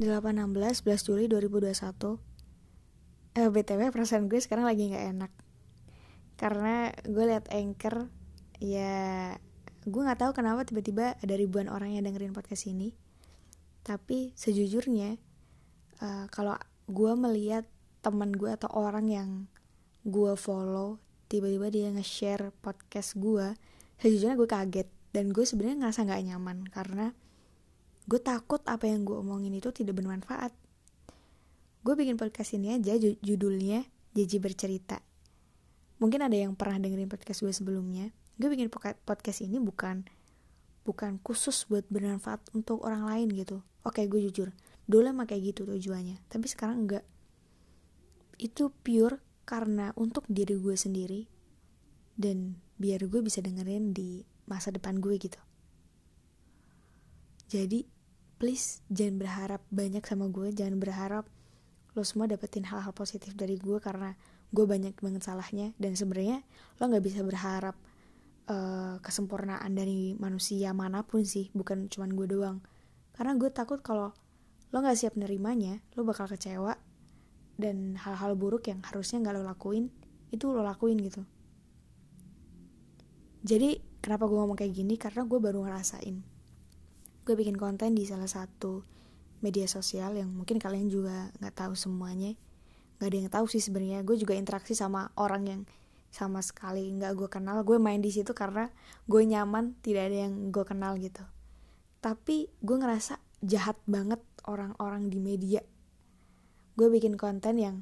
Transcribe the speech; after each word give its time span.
8.16 0.00 0.80
11 0.80 1.12
Juli 1.12 1.28
2021 1.28 1.76
Eh 3.36 3.52
BTW 3.52 3.92
perasaan 3.92 4.32
gue 4.32 4.40
sekarang 4.40 4.64
lagi 4.64 4.88
gak 4.88 5.12
enak. 5.12 5.28
Karena 6.40 6.88
gue 7.04 7.24
liat 7.28 7.52
Anchor 7.52 8.08
Ya 8.64 9.36
gue 9.84 10.00
gak 10.00 10.24
tahu 10.24 10.32
kenapa 10.32 10.64
tiba-tiba 10.64 11.20
ada 11.20 11.34
ribuan 11.36 11.68
orang 11.68 11.92
yang 11.92 12.08
dengerin 12.08 12.32
podcast 12.32 12.64
ini. 12.72 12.96
Tapi 13.84 14.32
sejujurnya 14.40 15.20
uh, 16.00 16.32
Kalau 16.32 16.56
gue 16.88 17.12
melihat 17.20 17.68
teman 18.00 18.32
gue 18.32 18.56
atau 18.56 18.72
orang 18.72 19.04
yang 19.04 19.52
gue 20.08 20.32
follow 20.32 20.96
Tiba-tiba 21.28 21.68
dia 21.68 21.92
nge-share 21.92 22.56
podcast 22.64 23.20
gue 23.20 23.52
Sejujurnya 24.00 24.40
gue 24.40 24.48
kaget. 24.48 24.88
Dan 25.12 25.28
gue 25.28 25.44
sebenarnya 25.44 25.84
ngerasa 25.84 26.08
gak 26.08 26.24
nyaman 26.24 26.64
Karena 26.72 27.12
gue 28.08 28.20
takut 28.20 28.62
apa 28.64 28.88
yang 28.88 29.04
gue 29.04 29.16
omongin 29.16 29.52
itu 29.52 29.68
tidak 29.74 30.00
bermanfaat. 30.00 30.54
Gue 31.80 31.94
bikin 31.96 32.20
podcast 32.20 32.56
ini 32.56 32.76
aja 32.76 32.96
judulnya 33.00 33.84
Jiji 34.12 34.38
bercerita. 34.40 35.00
Mungkin 36.00 36.24
ada 36.24 36.36
yang 36.36 36.56
pernah 36.56 36.80
dengerin 36.80 37.08
podcast 37.08 37.44
gue 37.44 37.52
sebelumnya. 37.52 38.12
Gue 38.40 38.48
bikin 38.48 38.72
podcast 39.04 39.44
ini 39.44 39.60
bukan 39.60 40.08
bukan 40.80 41.20
khusus 41.20 41.68
buat 41.68 41.84
bermanfaat 41.92 42.56
untuk 42.56 42.84
orang 42.84 43.04
lain 43.04 43.28
gitu. 43.36 43.60
Oke 43.84 44.04
gue 44.08 44.20
jujur. 44.28 44.52
Dulu 44.88 45.04
emang 45.12 45.28
kayak 45.28 45.56
gitu 45.56 45.68
tujuannya 45.68 46.20
tapi 46.32 46.46
sekarang 46.48 46.88
enggak. 46.88 47.04
Itu 48.40 48.72
pure 48.80 49.20
karena 49.44 49.92
untuk 49.98 50.24
diri 50.30 50.56
gue 50.56 50.76
sendiri 50.78 51.28
dan 52.16 52.60
biar 52.80 53.08
gue 53.08 53.20
bisa 53.20 53.44
dengerin 53.44 53.92
di 53.92 54.24
masa 54.48 54.72
depan 54.72 55.00
gue 55.00 55.16
gitu 55.20 55.40
jadi 57.50 57.82
please 58.38 58.80
jangan 58.88 59.18
berharap 59.18 59.60
banyak 59.74 60.06
sama 60.06 60.30
gue 60.30 60.54
jangan 60.54 60.78
berharap 60.78 61.26
lo 61.98 62.06
semua 62.06 62.30
dapetin 62.30 62.62
hal-hal 62.62 62.94
positif 62.94 63.34
dari 63.34 63.58
gue 63.58 63.82
karena 63.82 64.14
gue 64.50 64.64
banyak 64.66 64.94
banget 64.98 65.22
salahnya. 65.26 65.74
Dan 65.78 65.98
sebenarnya 65.98 66.42
lo 66.78 66.84
nggak 66.86 67.04
bisa 67.04 67.20
berharap 67.26 67.74
uh, 68.50 68.98
kesempurnaan 69.02 69.74
dari 69.74 70.14
manusia 70.18 70.70
mana 70.74 71.02
pun 71.06 71.26
sih 71.26 71.50
bukan 71.54 71.90
cuman 71.90 72.10
gue 72.14 72.26
doang. 72.30 72.58
Karena 73.14 73.34
gue 73.34 73.50
takut 73.50 73.82
kalau 73.82 74.14
lo 74.70 74.76
nggak 74.78 74.98
siap 74.98 75.14
nerimanya 75.18 75.82
lo 75.98 76.06
bakal 76.06 76.30
kecewa 76.30 76.78
dan 77.58 77.98
hal-hal 77.98 78.38
buruk 78.38 78.70
yang 78.70 78.80
harusnya 78.86 79.18
nggak 79.20 79.34
lo 79.36 79.42
lakuin 79.42 79.90
itu 80.30 80.46
lo 80.46 80.62
lakuin 80.62 80.98
gitu. 81.02 81.26
Jadi 83.42 83.82
kenapa 83.98 84.30
gue 84.30 84.38
ngomong 84.38 84.58
kayak 84.58 84.74
gini? 84.78 84.94
Karena 84.94 85.26
gue 85.26 85.38
baru 85.42 85.66
ngerasain 85.66 86.39
gue 87.30 87.38
bikin 87.38 87.54
konten 87.54 87.94
di 87.94 88.02
salah 88.02 88.26
satu 88.26 88.82
media 89.38 89.70
sosial 89.70 90.18
yang 90.18 90.34
mungkin 90.34 90.58
kalian 90.58 90.90
juga 90.90 91.30
nggak 91.38 91.54
tahu 91.54 91.78
semuanya. 91.78 92.34
Nggak 92.98 93.06
ada 93.06 93.16
yang 93.22 93.30
tahu 93.30 93.46
sih 93.46 93.62
sebenarnya. 93.62 94.02
Gue 94.02 94.18
juga 94.18 94.34
interaksi 94.34 94.74
sama 94.74 95.14
orang 95.14 95.42
yang 95.46 95.62
sama 96.10 96.42
sekali 96.42 96.90
nggak 96.90 97.14
gue 97.14 97.28
kenal. 97.30 97.62
Gue 97.62 97.78
main 97.78 98.02
di 98.02 98.10
situ 98.10 98.34
karena 98.34 98.66
gue 99.06 99.22
nyaman 99.22 99.78
tidak 99.78 100.10
ada 100.10 100.26
yang 100.26 100.50
gue 100.50 100.64
kenal 100.66 100.98
gitu. 100.98 101.22
Tapi 102.02 102.50
gue 102.50 102.76
ngerasa 102.82 103.22
jahat 103.46 103.78
banget 103.86 104.18
orang-orang 104.50 105.06
di 105.06 105.22
media. 105.22 105.62
Gue 106.74 106.90
bikin 106.90 107.14
konten 107.14 107.62
yang 107.62 107.76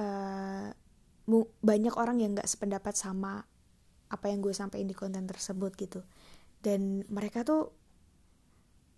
uh, 0.00 0.72
banyak 1.60 1.94
orang 2.00 2.24
yang 2.24 2.32
nggak 2.32 2.48
sependapat 2.48 2.96
sama 2.96 3.44
apa 4.08 4.32
yang 4.32 4.40
gue 4.40 4.56
sampaikan 4.56 4.88
di 4.88 4.96
konten 4.96 5.28
tersebut 5.28 5.76
gitu. 5.76 6.00
Dan 6.64 7.04
mereka 7.12 7.44
tuh 7.44 7.76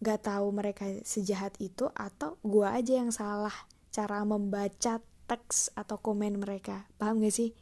gak 0.01 0.25
tahu 0.25 0.49
mereka 0.51 0.89
sejahat 1.05 1.61
itu 1.61 1.93
atau 1.93 2.41
gue 2.41 2.65
aja 2.65 2.97
yang 2.97 3.13
salah 3.13 3.53
cara 3.93 4.25
membaca 4.25 5.05
teks 5.29 5.71
atau 5.77 6.01
komen 6.01 6.41
mereka. 6.41 6.89
Paham 6.97 7.21
gak 7.21 7.37
sih? 7.37 7.53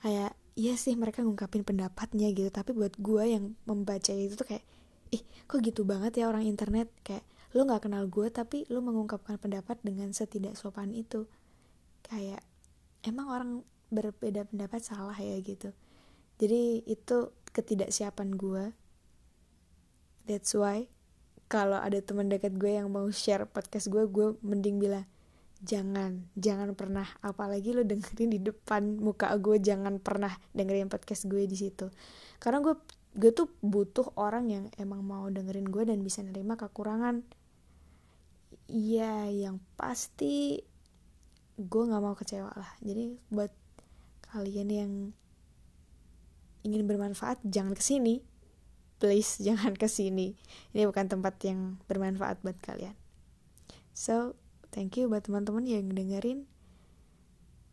Kayak 0.00 0.32
iya 0.58 0.74
sih 0.74 0.96
mereka 0.96 1.22
ngungkapin 1.22 1.62
pendapatnya 1.62 2.32
gitu 2.34 2.50
tapi 2.50 2.74
buat 2.74 2.96
gue 2.98 3.24
yang 3.30 3.54
membaca 3.68 4.10
itu 4.10 4.34
tuh 4.34 4.48
kayak 4.48 4.64
ih 5.14 5.22
kok 5.46 5.60
gitu 5.62 5.84
banget 5.84 6.24
ya 6.24 6.32
orang 6.32 6.48
internet? 6.48 6.88
Kayak 7.04 7.22
lo 7.56 7.64
nggak 7.64 7.88
kenal 7.88 8.04
gue 8.08 8.28
tapi 8.28 8.64
lo 8.72 8.80
mengungkapkan 8.80 9.36
pendapat 9.36 9.76
dengan 9.84 10.10
setidak 10.16 10.56
sopan 10.56 10.96
itu. 10.96 11.28
Kayak 12.02 12.40
emang 13.04 13.28
orang 13.28 13.50
berbeda 13.92 14.48
pendapat 14.48 14.80
salah 14.80 15.16
ya? 15.16 15.36
Gitu. 15.38 15.70
Jadi 16.40 16.86
itu 16.88 17.34
ketidaksiapan 17.52 18.38
gue 18.38 18.64
that's 20.28 20.52
why 20.52 20.86
kalau 21.48 21.80
ada 21.80 21.96
teman 22.04 22.28
dekat 22.28 22.60
gue 22.60 22.76
yang 22.76 22.92
mau 22.92 23.08
share 23.08 23.48
podcast 23.48 23.88
gue 23.88 24.04
gue 24.04 24.36
mending 24.44 24.76
bilang 24.76 25.08
jangan 25.64 26.28
jangan 26.38 26.76
pernah. 26.76 27.08
Apalagi 27.24 27.74
lo 27.74 27.82
dengerin 27.82 28.30
di 28.30 28.40
depan 28.44 29.00
muka 29.00 29.32
gue 29.40 29.58
jangan 29.58 29.98
pernah 29.98 30.30
dengerin 30.54 30.92
podcast 30.92 31.26
gue 31.26 31.48
di 31.48 31.56
situ. 31.58 31.90
Karena 32.38 32.62
gue 32.62 32.76
gue 33.18 33.30
tuh 33.34 33.50
butuh 33.64 34.14
orang 34.14 34.52
yang 34.52 34.64
emang 34.78 35.02
mau 35.02 35.26
dengerin 35.26 35.66
gue 35.66 35.82
dan 35.88 36.04
bisa 36.04 36.22
nerima 36.22 36.54
kekurangan. 36.54 37.24
Iya 38.68 39.32
yang 39.32 39.58
pasti 39.74 40.62
gue 41.58 41.82
nggak 41.88 42.02
mau 42.04 42.14
kecewa 42.14 42.52
lah. 42.54 42.70
Jadi 42.84 43.18
buat 43.32 43.50
kalian 44.30 44.68
yang 44.68 44.92
ingin 46.62 46.84
bermanfaat 46.84 47.40
jangan 47.46 47.72
ke 47.72 47.80
sini 47.80 48.27
please 48.98 49.38
jangan 49.46 49.74
ke 49.74 49.86
sini. 49.86 50.34
Ini 50.74 50.86
bukan 50.86 51.06
tempat 51.08 51.38
yang 51.46 51.78
bermanfaat 51.86 52.42
buat 52.42 52.58
kalian. 52.60 52.94
So 53.94 54.38
thank 54.70 54.98
you 54.98 55.10
buat 55.10 55.26
teman-teman 55.26 55.64
yang 55.66 55.90
dengerin. 55.90 56.46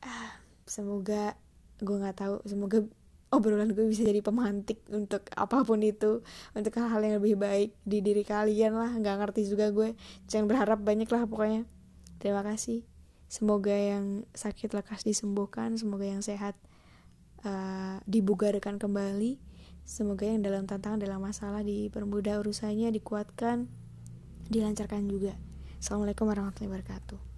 Ah, 0.06 0.42
semoga 0.66 1.38
gue 1.82 1.98
nggak 1.98 2.18
tahu 2.18 2.36
semoga 2.48 2.88
obrolan 3.34 3.76
gue 3.76 3.84
bisa 3.90 4.08
jadi 4.08 4.24
pemantik 4.24 4.80
untuk 4.88 5.28
apa 5.36 5.66
pun 5.68 5.84
itu 5.84 6.24
untuk 6.56 6.72
hal-hal 6.80 7.02
yang 7.04 7.16
lebih 7.20 7.36
baik 7.36 7.76
di 7.84 8.00
diri 8.00 8.24
kalian 8.24 8.78
lah. 8.78 8.94
Nggak 8.96 9.16
ngerti 9.22 9.42
juga 9.50 9.70
gue 9.74 9.98
jangan 10.30 10.46
berharap 10.50 10.80
banyak 10.82 11.10
lah 11.10 11.26
pokoknya. 11.28 11.68
Terima 12.22 12.42
kasih. 12.46 12.86
Semoga 13.26 13.74
yang 13.74 14.24
sakit 14.38 14.72
lekas 14.72 15.04
disembuhkan 15.04 15.76
semoga 15.76 16.06
yang 16.06 16.22
sehat 16.22 16.56
uh, 17.44 17.98
dibugarkan 18.06 18.78
kembali 18.78 19.55
Semoga 19.86 20.26
yang 20.26 20.42
dalam 20.42 20.66
tantangan 20.66 20.98
dalam 20.98 21.22
masalah 21.22 21.62
dipermudah 21.62 22.42
urusannya, 22.42 22.90
dikuatkan, 22.90 23.70
dilancarkan 24.50 25.06
juga. 25.06 25.38
Assalamualaikum 25.78 26.26
warahmatullahi 26.26 26.74
wabarakatuh. 26.74 27.35